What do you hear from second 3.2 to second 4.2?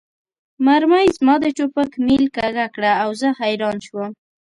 حیران شوم